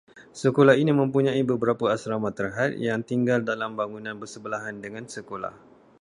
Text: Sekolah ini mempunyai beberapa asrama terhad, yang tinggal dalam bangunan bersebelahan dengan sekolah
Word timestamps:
Sekolah 0.41 0.75
ini 0.83 0.89
mempunyai 1.01 1.41
beberapa 1.51 1.85
asrama 1.95 2.29
terhad, 2.37 2.71
yang 2.87 2.99
tinggal 3.09 3.39
dalam 3.49 3.71
bangunan 3.79 4.15
bersebelahan 4.21 4.75
dengan 4.85 5.05
sekolah 5.15 5.53